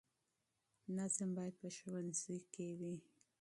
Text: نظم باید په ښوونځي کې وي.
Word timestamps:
نظم 0.97 1.29
باید 1.37 1.53
په 1.61 1.67
ښوونځي 1.75 2.37
کې 2.53 2.67
وي. 2.79 2.93